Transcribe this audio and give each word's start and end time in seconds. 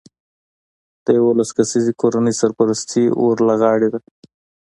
د 1.03 1.05
یولس 1.19 1.49
کسیزې 1.57 1.93
کورنۍ 2.01 2.33
سرپرستي 2.41 3.03
ور 3.21 3.37
له 3.47 3.55
غاړې 3.61 3.87
ده 3.93 3.99